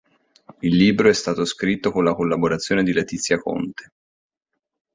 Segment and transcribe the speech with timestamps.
[0.61, 3.91] Il libro è stato scritto con la collaborazione di Letizia Conte.